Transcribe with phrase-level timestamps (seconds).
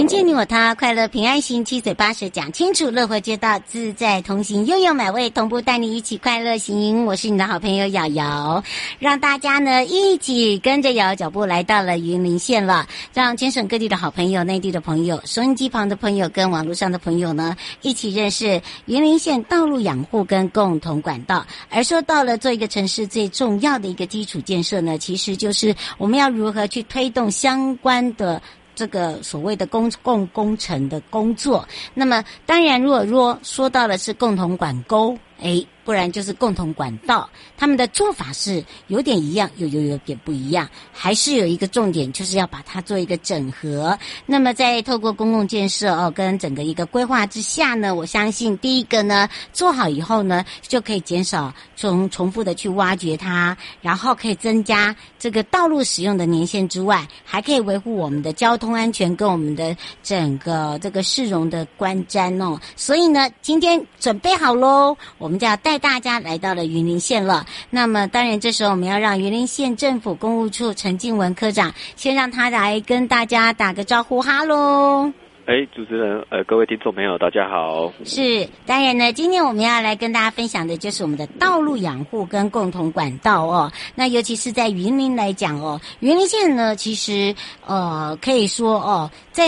[0.00, 7.04] 迎接你我他，快乐平安行，七嘴八舌讲清楚，乐活街道自在同行，悠悠美味同步带你一起快乐行。
[7.04, 8.64] 我是你的好朋友瑶瑶，
[8.98, 21.46] 让大家呢一起跟着瑶瑶脚步来到了云林县了，让全省各地的好朋友、内地的朋友、收音机旁的朋友跟网络上的朋友呢一起认识云林县道路养护跟共同管道。
[21.68, 28.40] 而说到了做一个城市最重要的一个基础建设呢，其实就是我们要如何去推动相关的。
[28.80, 35.66] 这个所谓的公共工程的工作，那么当然，如果说说到的是共同管沟，诶。
[35.84, 43.98] 不然就是共同管道，他们的做法是有点一样，又有有点不一样，还是有一个重点，就是要把它做一个整合。
[44.26, 62.60] 那么在透过公共建设哦，跟整个一个规划之下呢，我相信第一个呢做好以后呢，就可以减少重重复的去挖掘它，然后可以增加这个道路使用的年限之外，还可以维护我们的交通安全跟我们的整个这个市容的观瞻哦。
[62.76, 65.69] 所以呢，今天准备好喽，我们就要带。
[65.70, 75.12] 带大家来到了云林县了，那么当然这时候我们要让云林县政府公务处陈静文科长先让他来跟大家打个招呼，哈喽。
[75.46, 77.92] 哎，主持人，呃，各位听众朋友，大家好。
[78.04, 83.70] 是，当然呢，今天我们要来跟大家分享的就是我们的道路养护跟共同管道哦。
[83.94, 87.32] 那尤其是在云林来讲哦，云林县呢，其实
[87.64, 89.44] 呃可以说哦，在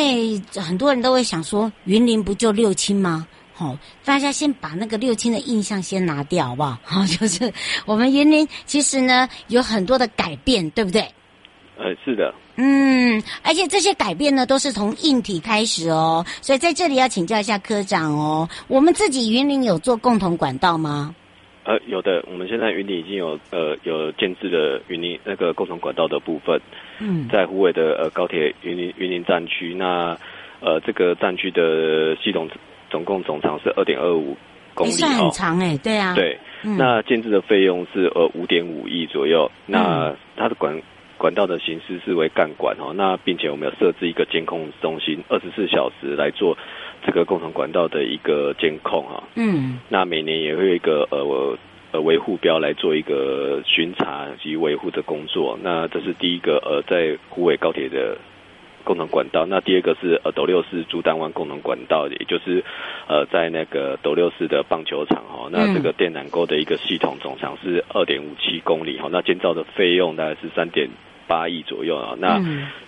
[0.55, 3.27] 很多人都会想说，云林不就六轻吗？
[3.63, 6.79] 好，大家先把那个六亲的印象先拿掉，好不好？
[6.83, 7.53] 好，就是
[7.87, 11.01] 我们云林其实呢有很多的改变，对不对？
[11.79, 12.35] 呃，是的。
[12.57, 21.15] 嗯，而且这些改变呢都是从硬体开始哦，所以在这里要请教一下科长哦，我们自己云林有做共同管道吗？
[21.63, 26.61] 呃，有的，我们现在云林已经有呃有建制的云林那个共同管道的部分。
[26.99, 30.19] 嗯，在湖尾的呃高铁云林云林站区，那
[30.61, 32.49] 呃这个站区的系统。
[32.93, 34.37] 总共总长是二点二五
[34.75, 39.51] 公里，哦很长哎，对啊，对，嗯、那建制的费用是呃五点五亿左右。
[39.67, 40.79] 那它的管
[41.17, 46.57] 管道的形式是为干管哦，那并且我们有设置一个监控中心，二十四小时来做
[47.07, 49.25] 这个共同管道的一个监控哈。
[49.35, 51.57] 嗯，那每年也会有一个呃
[51.93, 55.59] 呃维护标来做一个巡查及维护的工作。
[55.63, 58.19] 那这是第一个呃在湖尾高铁的。
[58.83, 62.65] 共同管道，那第二个是呃斗六市朱丹湾共同管道，也就是
[63.09, 70.89] 呃在那个斗六市的棒球场哈，那这个电缆沟的一个系统总长是二点五七公里哈，那建造的费用大概是三点
[71.27, 72.41] 八亿左右啊，那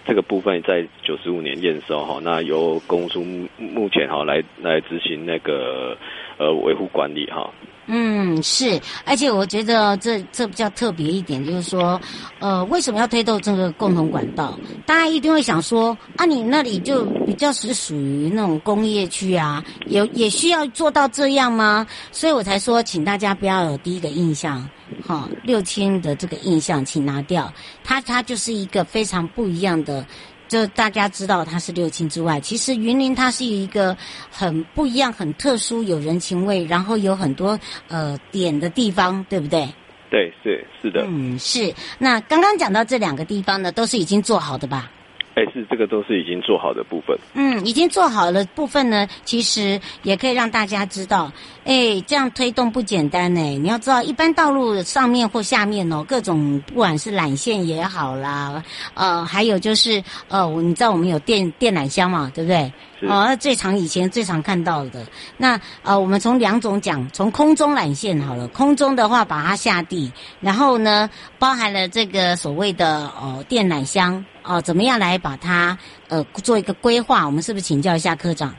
[0.05, 3.19] 这个部分在九十五年验收哈，那由公司
[3.59, 5.97] 目前哈来来执行那个
[6.39, 7.51] 呃维护管理哈。
[7.87, 12.01] 嗯，是，而且我觉得这这比较特别一点，就是说，
[12.39, 14.59] 呃，为什么要推动这个共同管道？
[14.87, 21.87] 大家一定会想说，啊，你那里就比较是属于那种工业区啊，有也需要做到这样吗？
[22.11, 24.67] 所以我才说，请大家不要有第一个印象，
[25.07, 27.53] 哈，六千的这个印象，请拿掉，
[27.83, 30.07] 它它就是一个非常不一样的。
[30.55, 33.97] 就大家知道它是六亲之外，其实云林它是一个
[34.31, 37.59] 很不一样、很特殊、有人情味，然后有很多
[37.89, 39.69] 呃点的地方，对不对？
[40.13, 41.05] 对，是是的。
[41.09, 41.75] 嗯，是。
[41.99, 44.89] 那刚刚讲到这两个地方呢，都是已经做好的吧？
[45.35, 47.19] 哎，是这个都是已经做好的部分。
[47.35, 51.33] 嗯，已经做好了部分呢，其实也可以让大家知道，
[51.65, 53.41] 哎，这样推动不简单呢。
[53.41, 58.63] 你要知道，一般道路上面或下面哦，各种不管是缆线也好啦，
[58.95, 62.73] 呃，还有就是呃，你知道我们有电电缆箱嘛，对不对？
[63.03, 65.05] 哦，那最常以前最常看到的，
[65.37, 70.11] 那呃，我们从两种讲，从空中缆线好了，空中的话把它下地，
[70.41, 74.25] 然后呢，包含了这个所谓的哦电缆箱。
[74.47, 75.79] 哦，怎么样来把它
[76.11, 77.25] 呃做一个规划？
[77.25, 78.55] 我们是不是请教一下科长？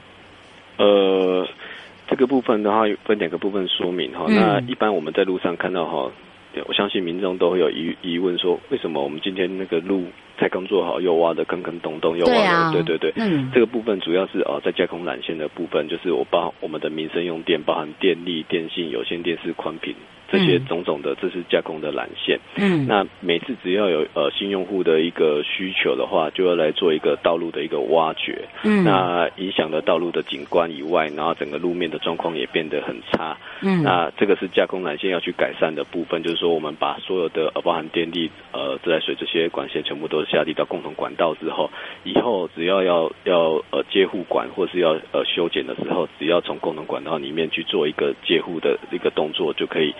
[0.77, 1.47] 呃，
[2.09, 4.25] 这个部分的话，分两个部分说明哈。
[4.27, 6.11] 嗯、那一般我们在路上看到哈，
[6.65, 10.05] 我相信民众都会有疑疑问说，为什么我们今天那个路
[10.37, 19.95] 才刚做好，又挖的坑坑洞洞，又挖的对、啊、对对对，嗯，这个部分主要是呃，在架空缆线的部分，就是我包我们的民生用电，包含电力、电信、有线电视、宽频。
[20.31, 22.39] 这些种种的，这是架空的缆线。
[22.55, 28.47] 嗯，那每次只要有呃新用户的一个需求的话，就要来做一个道路的一个挖掘。
[28.63, 33.37] 嗯，那影响了道路的景观以外，然后整个路面的状况也变得很差。
[33.61, 41.69] 嗯，那这个是架空缆线要去改善的部分，就是说我们把所有的呃包含电力、呃自来水这些管线全部都下地到共同管道之后，
[42.03, 49.93] 以后只要要要呃接护管或是要呃修剪的时候，只要从共同管道里面去做一个接护的一个动作就可以。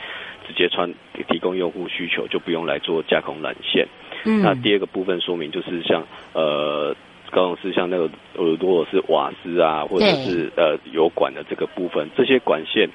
[0.47, 0.93] 直接穿
[1.27, 3.87] 提供用户需求，就不用来做架空缆线。
[4.23, 6.03] 嗯，那第二个部分说明就是像
[6.33, 6.95] 呃，
[7.31, 12.89] 高雄市像那个呃，如果是瓦斯啊，或者是呃油管的这个部分，这些管线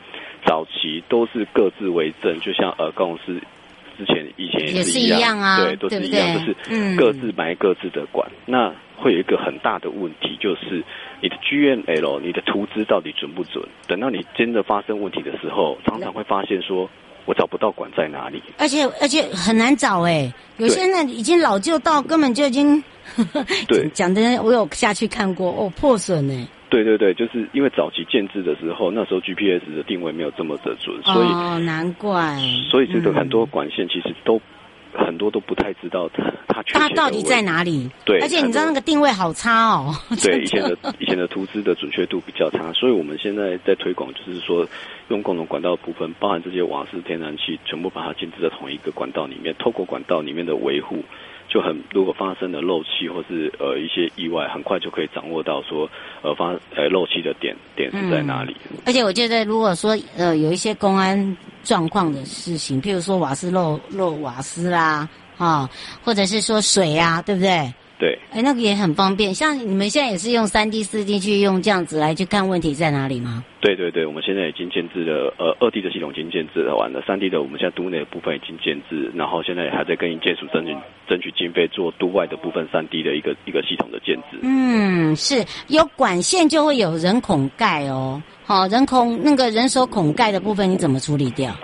[0.45, 3.41] 早期都是各自为政，就像呃高雄市
[3.99, 8.29] 之前以前也是一样，啊，对，都是一样，就是各自埋各自的管。
[8.31, 10.83] 嗯、那会有一个很大的问题，就是
[11.21, 13.65] 你的 GNL，你的图资到底准不准？
[13.87, 16.91] 等到你真的发生问题的时候，常常会发现说。
[17.27, 22.83] 我找不到管在哪里，而且而且很难找哎，有些人已经老旧到根本就已经，
[23.69, 26.49] 对，讲的我有下去看过哦，破损呢。
[26.69, 32.39] 对对对，就是因为早期建制的时候，那时候 GPS 的定位没有这么的准，所以哦，难怪，
[32.71, 34.41] 所以这个很多管线其实都。
[34.93, 37.91] 很多都不太知道它它它到底在哪里？
[38.05, 39.95] 对，而且你知道那个定位好差哦。
[40.23, 44.67] 对，以前的 以前的图资的准确度比较差，所以我们现在在推广，就是说
[45.09, 51.05] 用共同管道的部分，包含这些瓦斯、天然气，全部把它建置在同一个管道里面，透过管道里面的维护。
[51.51, 55.91] 就很，如果发生了漏气或是呃一些意外，很快就可以掌握到说
[56.23, 58.57] 呃发呃漏气的点点是在哪里。
[58.87, 65.09] 而且我觉得，如果说呃有一些公安状况的事情，譬如说瓦斯漏漏瓦斯啦，
[65.39, 65.69] 啊，
[66.05, 67.75] 或者是说水啊，对不对？
[68.01, 69.35] 对，哎，那个也很方便。
[69.35, 73.45] 像你们现在也是用三 D、四 D 去用这样子来去看问题在哪里吗？
[73.61, 80.75] 对对对，我们现在已经建制了，呃，二 D 的系统已经建制了完了，三 D 的我们现在都内的部分已经建制，然后现在也还在跟建署争取
[81.07, 84.39] 争取经费做都外的部分三 D 的一个一个系统的建制。
[84.41, 91.55] 嗯，是有管线就会有人孔盖哦，好，人孔那个人手孔盖的部分你怎么处理掉？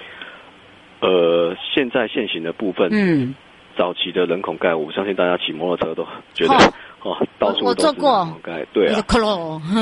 [1.01, 3.35] 呃，现在现行的部分，嗯。
[3.77, 6.55] 早期的人孔盖，我相信大家骑摩托车都觉得
[7.03, 9.03] 哦，到处都是人孔盖，对啊，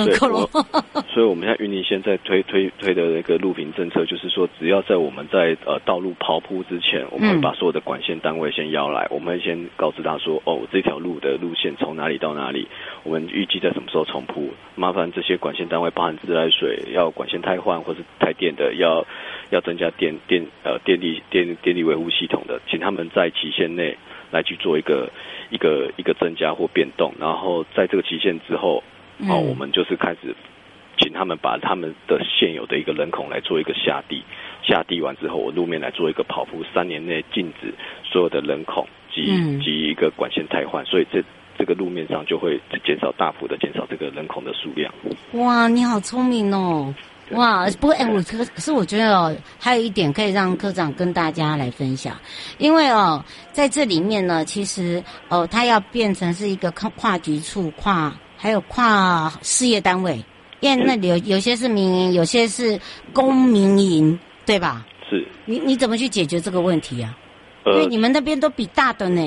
[0.05, 0.15] 对，
[1.15, 12.69] 所以我们现在云林县在推推推的那个路平政策，就是说，只要在我们在呃道路刨铺之前，我们会把所有的管线单位先邀来，我们会先告知他说，哦，这条路的路线从哪里到哪里，
[13.05, 19.07] 我们预计在什么时候重铺，麻烦这些管线单位，包含自来水要管线汰换或是台电的要。
[19.55, 23.97] 要增加电电呃电力电电力维护系统的，请他们在期限内
[24.31, 25.09] 来去做一个
[25.51, 28.83] 一个一个增加或变动，然后在这个期限之后，
[29.19, 30.35] 嗯、哦，我们就是开始
[30.99, 34.23] 请他们把他们的现有的一个人孔来做一个下地，
[34.63, 41.23] 下地完之后，我路面来做一个跑铺，三年内禁止所有的人孔及、嗯、及一个管线汰换，所以这
[41.57, 44.93] 这个路面上就会减少大幅的减少这个人孔的数量。
[45.35, 46.93] 哇，你好聪明哦！
[47.31, 52.15] 哇，不过哎，我可可是我觉得哦，还有一点可以让科长跟大家来分享，
[52.59, 60.23] 因为哦，在这里面呢，其实哦，它要变成是一个跨跨局处、跨还有跨事业单位，
[60.61, 62.79] 因为那里有有些是民营，有些是
[63.13, 64.87] 公民营，对吧？
[65.09, 65.27] 是。
[65.47, 67.17] 你你怎么去解决这个问题啊？
[67.65, 69.23] 呃、因为你们那边都比大的呢。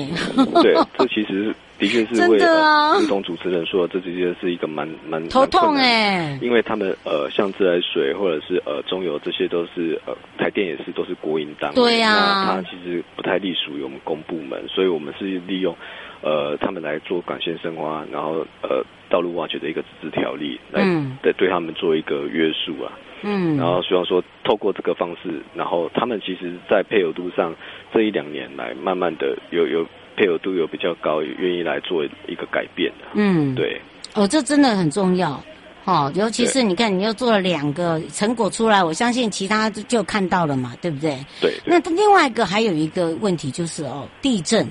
[0.62, 1.54] 对， 这其实。
[1.78, 15.76] 的确是为呃，如同主持人说，这直接是一个蛮蛮头痛哎，因为他们呃，像自来水或者是呃中油这些都是呃台电也是都是国营单位，对呀、啊，那它其实不太隶属于我们公部门，所以我们是利用
[16.20, 20.82] 呃他们来做管线深挖，然后呃道路挖掘的一个自治条例来
[21.22, 22.92] 对、嗯、对他们做一个约束啊。
[23.22, 27.52] 嗯，然后希望说透过这个方式，然后他们其实，在配合度上
[27.92, 29.84] 这一两年来，慢慢的有有
[30.18, 32.92] 配合度有比较高，愿意来做一个改变。
[33.14, 33.80] 嗯，对。
[34.14, 35.40] 哦，这真的很重要。
[35.84, 41.16] 哦，尤其是你看，你又做了两个成果出来，我相信其他就看到了嘛，对不对？
[41.40, 41.52] 对。
[41.52, 44.66] 对那另外一个还有一个问题就是哦，地震，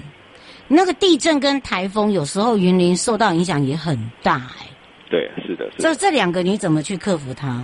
[0.67, 4.67] 那个地震跟台风有时候云林受到影响也很大哎。
[5.09, 5.83] 对，是的，是的。
[5.83, 7.63] 这这两个你怎么去克服它？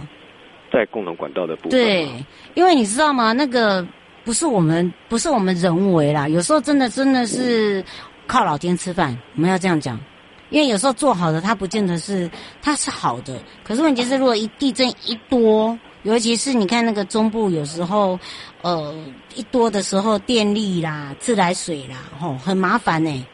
[0.71, 1.71] 在共同管道的部分。
[1.71, 2.07] 对，
[2.55, 3.33] 因为你知道吗？
[3.33, 3.85] 那个
[4.23, 7.83] 不是我们，不是我们人为啦，有时候真的真的是
[8.25, 9.99] 靠老天吃饭，我们要这样讲。
[10.49, 12.29] 因为有时候做好的，它不见得是
[12.61, 13.37] 它是好的。
[13.63, 18.19] 可是问题是，如果一地震一多，尤其是你看那个中部，有时候
[18.61, 18.95] 呃
[19.35, 23.25] 一多的时候，电力啦、自来水啦，吼很麻烦呢、欸。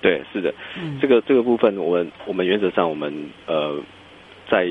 [0.00, 3.12] 对，是的，嗯、这个这个部分，我们我们原则上我们
[3.46, 3.80] 呃
[4.50, 4.66] 在。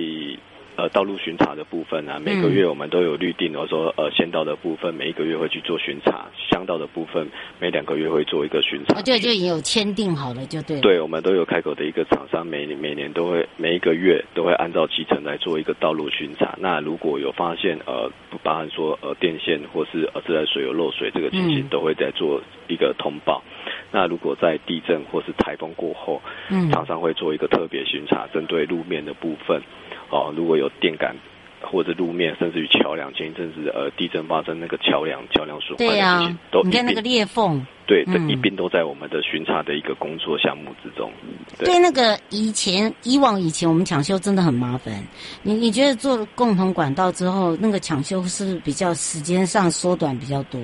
[0.84, 7.26] 呃，道路巡查的部分啊，每个月我们都有预定，我说呃，县道的部分每一个月会去做巡查，乡道的部分
[7.58, 9.00] 每两个月会做一个巡查。
[9.00, 10.82] 哦，对，就已经有签订好了，就对。
[10.82, 16.54] 对，我们都有开口的一个厂商，每每年都会每一个月都会按照期程来做一个道路巡查。
[16.60, 23.42] 那如果有发现呃，不包含说呃电线或是呃自来水有漏水这个情形，都会再做一个通报。
[23.48, 23.53] 嗯、
[23.92, 29.62] 那如果在地震或是台风过后，嗯，厂商会做一个特别巡查，针对路面的部分。
[30.10, 31.16] 哦，如果有电杆
[31.62, 41.12] 或者路面，甚至于桥梁，前一阵子呃地震发生那个桥梁桥梁损坏的事情，啊、都你看那个裂缝，对，这、嗯、一并都在我们的巡查的一个工作项目之中。
[41.58, 44.94] 对，对那个以前以往以前我们抢修真的很麻烦，
[45.42, 50.62] 你你觉得做共同管道之后，那个抢修是不是比较时间上缩短比较多？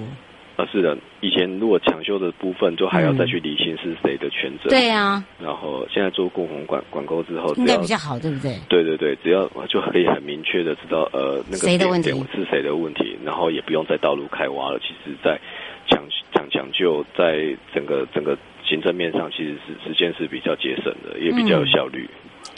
[0.60, 4.70] 啊，是的，以前如果抢修的部分，就还要再去理清是谁的权责。
[4.70, 5.24] 对啊。
[5.42, 8.60] 然后现在做共同管管沟之后，应该比较好，对不对？
[8.68, 14.78] 对对对，只要就可以很明确的知道，呃，那个谁的问题是谁的问题，然后也不用在道路开挖了。
[14.80, 15.40] 其实，在
[15.88, 22.06] 抢抢抢救，在整个整个行政面上，其实是时间是比较节省的，也比较有效率。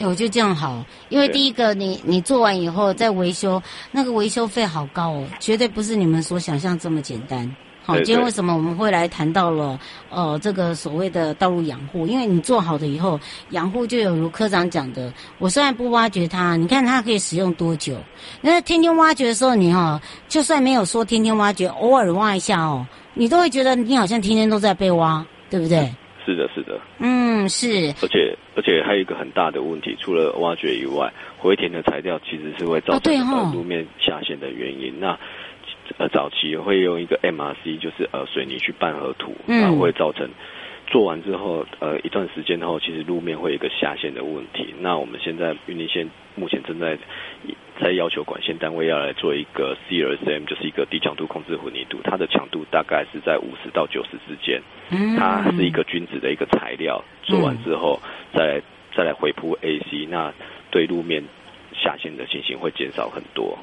[0.00, 7.48] 嗯，我觉得这样好，因为第一个，你你做完以后再维修，那个维修费好高哦，绝对不是你们所想象这么简单。
[7.84, 12.06] 好，今天为什么我们会来谈到了呃这个所谓的道路养护？
[12.06, 13.18] 因为你做好的以后，
[13.50, 17.96] 养护就有如科长讲的，我虽然不挖掘它，你看它可以使用多久？
[18.40, 25.92] 那天天挖掘的时候，你哈就算没有说天天挖掘，偶尔挖一下哦，你都会觉得你好像天天都在被挖，对不对？
[26.24, 26.80] 是的，是的。
[27.00, 27.92] 嗯，是。
[28.00, 35.00] 而且而且还有一个很大的问题，除了挖掘以外，回填的材料其实是会造成路面下陷的原因。
[35.00, 35.18] 那
[35.98, 40.28] 呃，早期会用一个 MRC，就是呃水泥去拌合土，然后会造成
[40.86, 44.74] 做完之后呃一段时间后，其实路面会有一个下陷的问题。
[44.80, 46.98] 那我们现在云林县目前正在
[47.80, 54.60] 在要求管线单位要来做一个 CRSM，就是一个低强度控制混凝土，它的强度大概是在五十到九十之间，
[55.18, 58.00] 它是一个均质的一个材料，做完之后
[58.32, 58.62] 再来
[58.94, 60.32] 再来回铺 AC，那
[60.70, 61.22] 对路面
[61.74, 63.58] 下陷的情形会减少很多。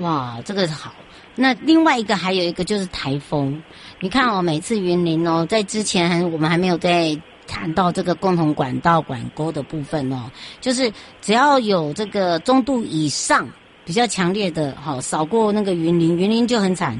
[0.00, 0.92] 哇，这个好。
[1.34, 3.62] 那另外一个还有一个就是台风，
[4.00, 10.30] 你看哦，每次云林哦，在之前还我们还没有在谈到这个共同管道管沟的部分哦，
[10.60, 13.48] 就是只要有这个中度以上
[13.84, 16.98] 比较强烈的，好扫过那个云林，云林就很惨。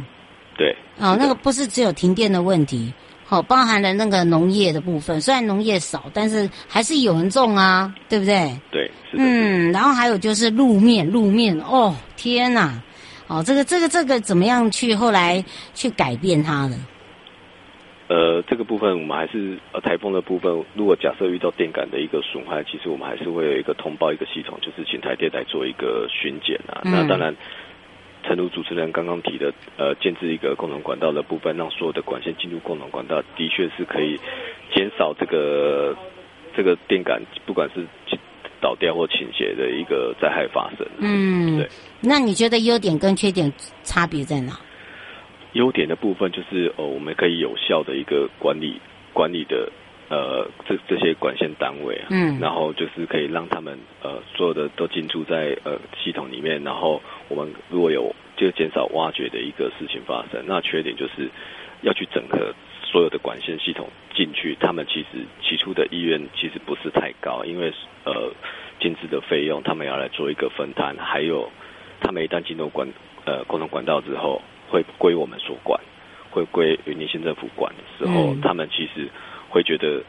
[0.57, 0.75] 对。
[0.99, 2.93] 哦，那个不是只有停电的问题，
[3.33, 8.61] 好，包含了那个农业的部分，虽然农业少，但是还是有人种啊，对不对？
[8.71, 8.91] 对。
[9.15, 12.83] 嗯，然后还有就是路面，路面哦，天哪！
[13.29, 16.77] 哦，这个这个这个怎么样去后来去改变它呢？
[18.09, 26.83] 呃，这个部分我们还是呃台风的部分，如果假设遇到电杆的一个损坏，其实我们还是会有一个通报一个系统，就是请台电来做一个巡检啊。
[26.85, 27.35] 嗯、那当然，
[28.23, 34.19] 诚如主持人刚刚提的，呃，建置一个共同管道的部分，让所有的管线进入共同管道，的确是可以
[34.75, 35.97] 减少这个
[36.57, 37.87] 这个电杆，不管是。
[38.63, 40.87] 倒掉或倾斜的一个灾害发生。
[40.99, 41.69] 嗯，对。
[42.01, 43.53] 那你觉得优点跟缺点
[43.83, 44.53] 差别在哪？
[45.55, 48.81] 优点的部分就是哦，我们可以有效的一个管理
[49.13, 49.69] 管理的
[50.13, 60.45] 呃这这些管线单位啊，嗯，然后就是可以让他们呃所有的都进驻在呃系统里面，然后我们如果有就减少挖掘的一个事情发生。
[60.47, 61.31] 那缺点就是
[61.81, 62.53] 要去整合
[62.85, 67.73] 所有的管线系统进去，他们其实起初的意愿其实不是太高，因为
[68.05, 68.31] 呃。
[68.81, 71.49] 建置的费用，他们要来做一个分摊，还有
[72.01, 72.89] 他们一旦进入管
[73.25, 75.81] 呃共同管道之后，会归我们所管，
[76.33, 79.09] 会归云林县政府管的时候，嗯、他们其实
[79.53, 80.03] 会觉得，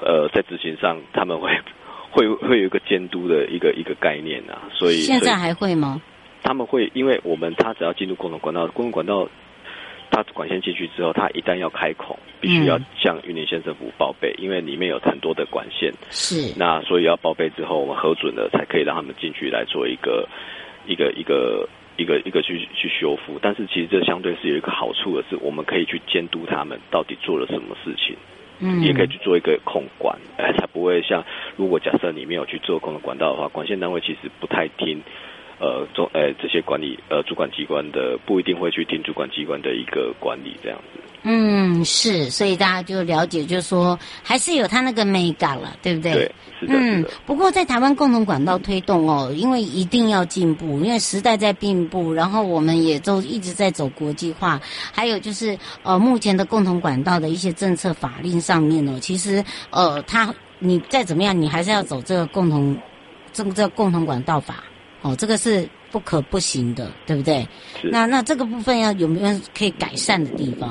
[0.00, 1.48] 呃，在执行上他们会
[2.10, 6.02] 会会有一个监督的一个一个概念啊，所以现在还会吗？
[6.42, 9.28] 他们会因为我们他只要进入共同管道，公共同管道。
[10.10, 15.92] 它管线进去之后，它一旦要开孔，必须要向云林县政府报备，嗯，因为里面有很多的管线。
[16.08, 16.54] 是。
[16.58, 20.26] 那所以要报备之后，我们核准了，才可以让他们进去来做一个
[20.86, 23.38] 一个一个一个一个去去修复。
[23.42, 28.16] 但是其实这相对是有一个好处的是，我们可以去监督他们到底做了什么事情。
[28.60, 28.82] 嗯。
[28.82, 31.24] 也可以去做一个控管，哎， 才不会像
[31.56, 35.02] 如果假设你没有去做控的管道的话，管线单位其实不太听。
[35.60, 41.00] 呃，中呃这些管理呃主管机关的不一定会去听主管机关的一个管理这样子。
[41.24, 46.12] 嗯，是，所以大家就了解，就是说还是有他那个美感了，对不对？
[46.12, 46.74] 对，是的。
[46.76, 54.60] 嗯，不过在台湾共同管道推动哦，因为一定要进步，因为时代在进步，然后我们也都一直在走国际化，
[54.92, 62.76] 还有就是呃目前的共同管道的一些政策法令上面哦，其实呃他你再怎么样，你还是要走这个共同
[63.32, 64.62] 这个这个共同管道法。
[65.02, 67.46] 哦，这个是不可不行的，对不对？
[67.80, 67.88] 是。
[67.90, 70.70] 那那这个部分要有没有可以改善的地方？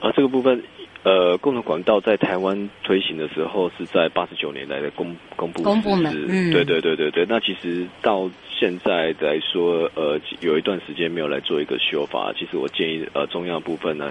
[0.00, 0.62] 啊，这个部分，
[1.02, 7.26] 呃，共同管道在台湾推行的时候是在八十九年来的公公布公部门，嗯，对对对对对。
[7.28, 12.32] 那其实到现在来说，呃，有一段时间没有来做一个修法。
[12.32, 14.10] 其实我建议，呃，中央部分呢，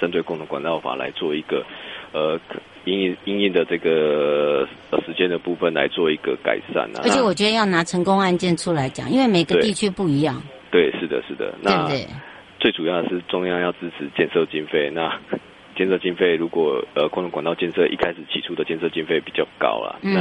[0.00, 1.64] 针对共同管道法来做一个，
[2.12, 2.40] 呃。
[2.86, 4.66] 应应因应的这个
[5.04, 10.42] 时间的部分来做一个改善啊，而且我觉得要拿成功案件出来讲，因为每个地区不一样。
[10.70, 11.54] 对，对是的，是的。
[11.60, 11.86] 那
[12.58, 14.88] 最主要的是中央要支持建设经费。
[14.88, 15.14] 那
[15.80, 20.20] 建设经费如果呃，空中管道建设一开始起初的建设经费比较高了，嗯，那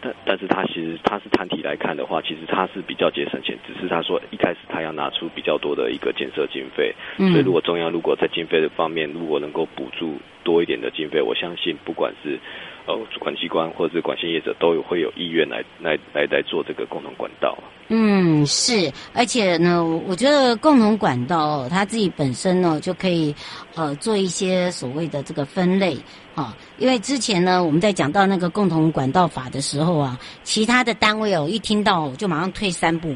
[0.00, 10.16] 但但是它其实它是摊体来看的话，其实它是比较节省钱，只是他说一开始他要拿出比较多的一个建设经费，嗯，所以如果中央如果在经费的方面如果能够补助。
[10.46, 12.38] 多一点的经费，我相信不管是
[12.86, 17.56] 呃主管机关或者是管线业者，都有会有意愿来来来来做这个共同管道。
[17.88, 23.34] 嗯，是，而且呢，我觉得共同管道它自己本身呢就可以
[23.74, 25.96] 呃做一些所谓的这个分类
[26.34, 33.14] 啊，因为之前呢我们在讲到那个共同管道法的时候啊，其他的单位哦一听到就马上退三步，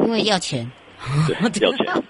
[0.00, 0.70] 因为要钱，
[1.28, 2.02] 对要钱，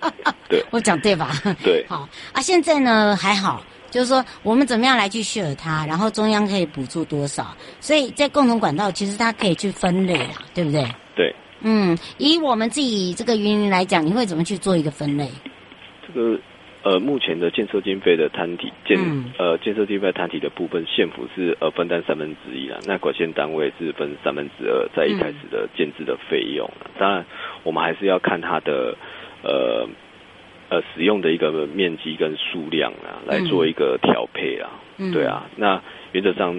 [0.49, 1.33] 对， 我讲对吧？
[1.65, 3.63] 对，好啊，现在呢还好。
[3.97, 7.57] 就是说，我们怎么样来去 share 它，然后中央可以补助多少？
[7.81, 10.85] 所以在共同管道，其实它可以去分类啊，对不对？
[11.15, 11.35] 对。
[11.63, 15.27] 嗯，以我们自己这个云林来讲，你会怎么去做一个分类？
[16.07, 16.39] 这个
[16.83, 26.91] 呃，目前的建设经费的摊体建、嗯、呃建设经费摊体的部分，县府是呃分担三分之一啦，那管线单位是分三分之二，在一开始的建制的费用、嗯。
[26.99, 27.25] 当然，
[27.65, 28.95] 我们还是要看它的
[29.43, 29.89] 呃。
[30.69, 35.49] 呃，使用的一个面积跟数量啊，来做一个调配啊，嗯、对啊。
[35.57, 35.81] 那
[36.13, 36.55] 原则上，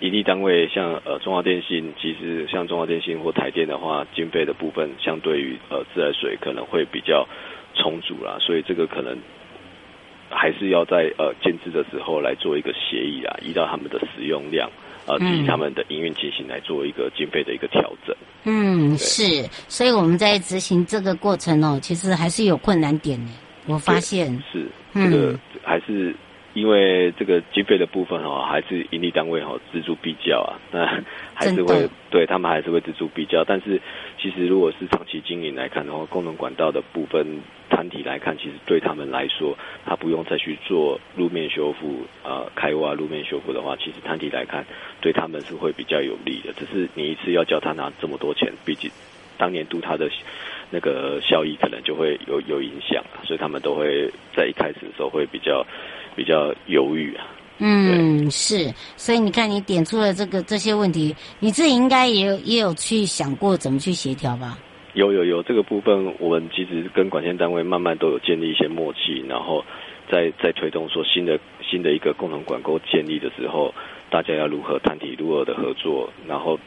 [0.00, 7.26] 营利单位像呃中华电信，其实像中华电信或台电的话，经费的部分相对于呃自来水可能会比较
[7.74, 9.16] 充足啦，所以这个可能
[10.30, 14.70] 还是要在呃建置的时候来做一个协议啊，依照他们的使用量
[15.08, 18.14] 呃及他们的营运情形来做一个经费的一个调整。
[18.44, 23.30] 嗯，是，所以我们在执行这个过程哦，其实还是有困难点呢。
[23.66, 26.14] 我发现是这个还是
[26.58, 30.84] 因为这个经费的部分哈，还是盈利单位哈錙铢必较啊，那
[31.32, 33.44] 还是会对他们还是会錙铢必较。
[33.44, 33.80] 但是
[34.20, 37.24] 其实如果是长期经营来看的话，功能管道的部分
[37.70, 44.66] 摊体来看，其实对他们来说，他不用再去做路面修复啊、呃、开挖路面修复的话，其实摊体来看
[45.00, 46.52] 对他们是会比较有利的。
[46.54, 48.90] 只是你一次要叫他拿这么多钱，毕竟
[49.36, 50.10] 当年度他的。
[50.70, 55.66] 那个效益可能就会有有影响，所以他们都会在一开始的时候会比较
[56.18, 57.24] 比较犹豫啊。
[57.58, 64.58] 嗯，是，所以你看，你点出了这个这些问题，你自己应该也有也有去想过怎么去协调吧？
[64.94, 69.64] 有有有，这个部分我们其实跟管线单位慢慢都有建立一些默契，然后
[70.10, 73.72] 再再推动说新的新的一个共同管沟建立的时候，
[74.10, 76.58] 大家要如何谈体如何的合作，然后。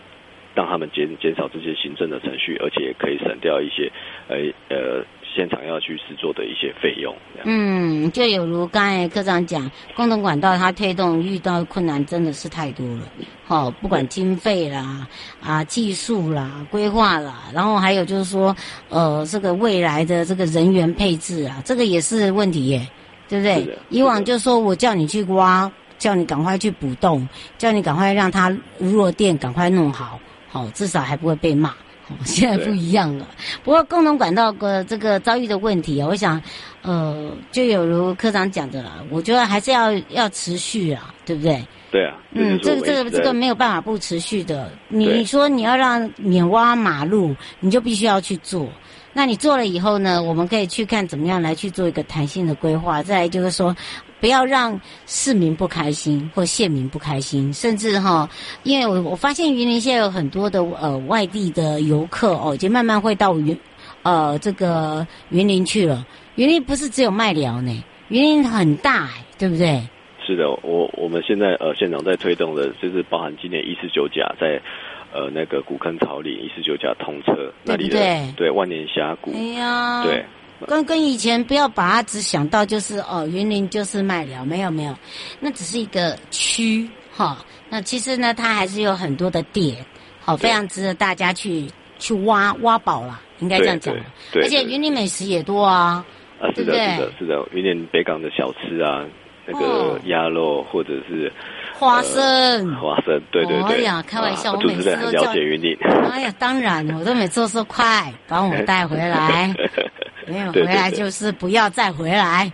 [0.53, 3.89] 让他们减减少这些行政的程序，而且也可以省掉一些，
[4.27, 4.35] 呃
[4.67, 5.01] 呃，
[5.33, 7.15] 现场要去制作的一些费用。
[7.43, 13.03] 嗯，就有如刚才科长讲，共同管道它推动遇到困难真的是太多了。
[13.45, 15.07] 好、哦，不管经费啦、
[15.41, 18.55] 啊技术啦、规划啦，然后还有就是说，
[18.89, 22.87] 呃，这个未来的这个人员配置啊，这个也是问题耶，
[23.27, 23.77] 对不对？
[23.89, 30.19] 以往就说我叫你去挖，叫你赶快去补洞，叫你赶快让它弱电赶快弄好。
[30.49, 31.73] 好，至少还不会被骂。
[32.17, 33.27] 好，现在不一样了。
[33.63, 36.41] 不过共同管道的这个遭遇的问题啊，我想，
[36.81, 41.65] 呃，就有如科长讲的了，我觉得还是要要持续啊，对不对？
[41.91, 42.17] 对啊。
[42.33, 44.71] 嗯，这个这个这个没有办法不持续的。
[44.87, 48.69] 你说你要让免挖马路，你就必须要去做。
[49.13, 53.03] 那你做了以后呢，我们可以去看怎么样来去做一个弹性的规划。
[53.03, 53.75] 再来就是说，
[54.19, 58.29] 不要让市民不开心或县民不开心，甚至哈，
[58.63, 63.57] 因为我我发现云林现在有很多的呃外地的游客哦，已经慢慢会到云
[64.03, 66.07] 呃这个云林去了。
[66.35, 69.81] 云林不是只有麦寮呢，云林很大，对不对？
[70.25, 74.61] 是的，我我们现在呃县长在推动的，就是包含今年一四九甲在。
[75.13, 78.49] 呃，那个古坑草岭一四九甲通车，对对那里的对。
[78.49, 80.25] 万年峡谷，哎呀，对，
[80.65, 84.95] 跟跟以前不要把它只想到就是哦，云林就是麦寮，没有没有，
[85.39, 87.37] 那只是一个区哈、哦。
[87.69, 89.85] 那其实呢，它还是有很多的点，
[90.21, 91.67] 好、哦，非常值得大家去
[91.99, 93.93] 去挖挖宝啦，应该这样讲。
[93.93, 96.05] 对，对，对，而且云林美食也多啊，
[96.39, 99.05] 啊，是的，是的，是的，云林北港的小吃啊，
[99.45, 101.29] 那个鸭肉或者是。
[101.81, 103.77] 花生，花生，对对对。
[103.77, 105.75] 哎呀，开玩笑，我每次都了解云林。
[106.11, 109.51] 哎呀，当然，我都每次都说快帮我带回来，
[110.29, 112.51] 没有回来就是不要再回来。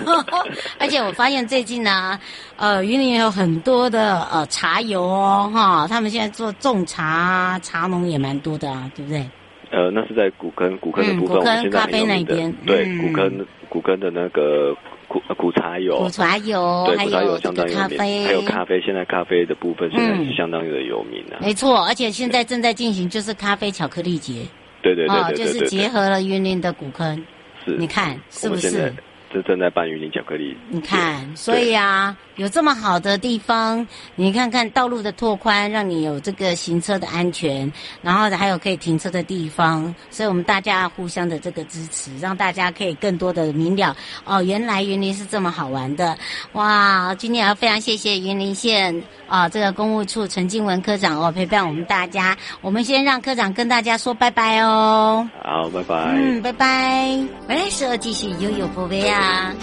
[0.78, 2.20] 而且我发现最近呢，
[2.56, 9.26] 呃，云林有很多的呃茶油哦，哈，他们现在做种茶，茶农也蛮多的啊，对不对？
[9.70, 14.76] 呃，那是在古坑，古坑的部分，古坑咖啡那边，对，古坑，古坑的那个。
[15.10, 18.80] 苦苦茶油，苦茶油，对，苦茶油相当有名，咖啡，还有咖啡。
[18.80, 21.36] 现在咖啡的部分现在是相当的有名的。
[21.40, 24.42] 没错，而且现在正在进行就是咖啡巧克力节。
[24.82, 27.16] 对对对，对，对，对，哦，就是结合了云林的古坑。
[27.64, 28.94] 是，你看是不是？
[29.32, 30.56] 这正在办云林巧克力。
[30.68, 32.16] 你看，所以啊。
[32.36, 46.16] 有这么好的地方，你看看道路的拓宽，让你有这个行车的安全，然后还有可以停车的地方，所以我们大家互相的这个支持，让大家可以更多的明了哦，原来云林是这么好玩的
[46.52, 47.14] 哇！
[47.16, 55.28] 今天要非常谢谢云林县啊这个公务处陈静文科长哦陪伴我们大家，我们先让科长跟大家说拜拜哦。
[55.44, 55.94] 好，拜拜。
[56.14, 57.18] 嗯，拜拜。
[57.46, 59.19] 回来时候继续悠悠宝贝啊。
[59.20, 59.54] 啊.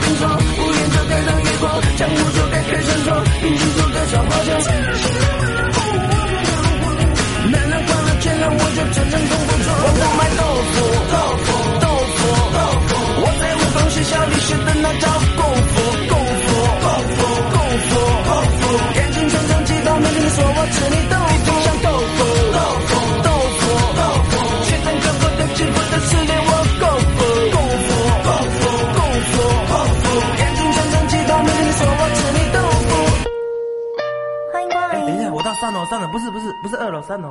[0.00, 4.91] 听说屋檐就该倒月光江湖就该开山窗平剧就该耍花枪
[36.82, 37.30] 二楼三楼。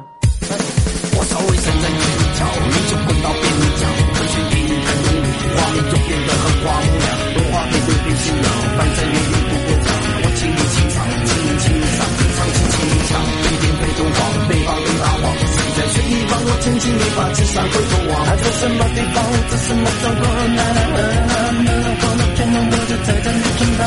[1.11, 3.83] 我稍微伸展推一脚，你就滚到边角。
[4.15, 7.03] 可是一看你的目，就变得很荒凉。
[7.35, 9.91] 多话别对别心扰，反正你也不过场。
[9.91, 11.99] 我请你清场，请你赏场，
[12.31, 12.79] 唱起轻
[13.11, 13.19] 唱。
[13.27, 15.25] 一边背中谎，背方更大王。
[15.35, 18.23] 谁在水一方我撑起你把纸伞回头望。
[18.23, 19.19] 爱在什么地方？
[19.51, 20.23] 在什么角落？
[20.47, 23.83] 奶奶，奶奶，奶奶，我的天，我就在这里听到。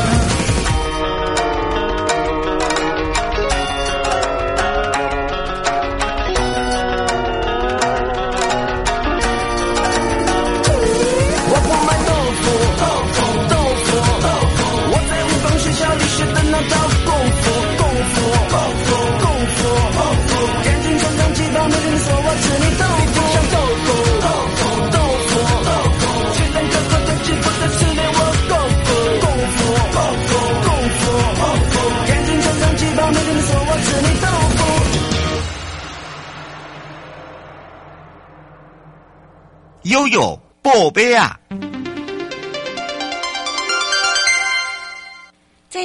[39.95, 41.39] 悠悠宝贝啊！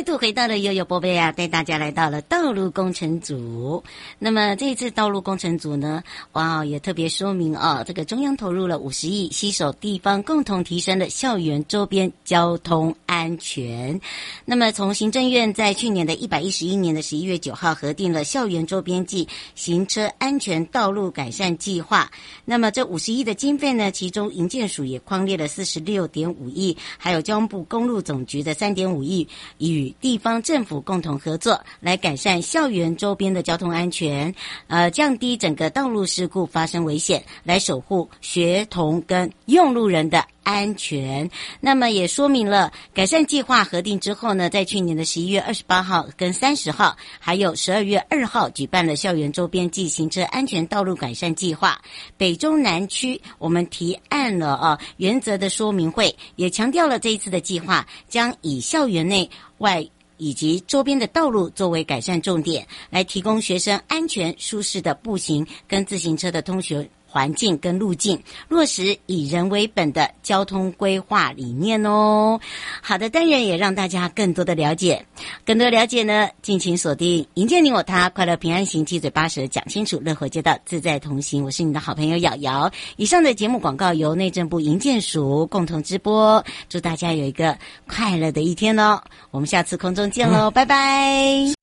[0.01, 3.85] 再度回到了悠悠波贝啊，带大家来到了道路工程组。
[4.19, 14.01] 那么这一次道路工程组呢，哇，也特别说明啊，这个中央投入了五十亿，携手地方共同提升了校园周边交通安全。
[14.47, 22.11] 那么从行政院在去年的一百一十一年的十一月九号核定了校园周边暨行车安全道路改善计划。
[22.47, 34.35] 那么这五十亿的经费呢，其中营建署也匡列了四十六点五亿，还有交通部公路总局的三点五亿与地方政府共同合作，来改善校园周边的交通安全，
[34.68, 41.31] 呃，降低整个道路事故发生危险，来守护学童跟用路人的安全。
[41.61, 51.81] 那么也说明了改善计划核定之后呢，在去年的十一月二十八号跟三十号，还有十二月二号举办了校园周边暨行车安全道路改善计划
[52.16, 66.88] 北中南区，我们提案了啊原则的说明会，也强调了这一次的计划将以校园内外以及周边的道路作为改善重点，来提供学生安全舒适的步行跟自行车的通学。
[67.11, 72.38] 环境跟路径，落实以人为本的交通规划理念哦。
[72.81, 75.05] 好的，当然也让大家更多的了解，
[75.44, 81.42] 更多了解呢，敬请锁定《迎建你我他，快乐平安行，七嘴八舌讲清楚，乐活街道自在同行》。
[81.44, 82.70] 我是你的好朋友瑶瑶。
[82.96, 89.03] 以上的节目广告由内政部营建署共同直播，祝大家有一个快乐的一天哦。
[89.31, 91.60] 我们下次空中见喽，嗯、 拜拜。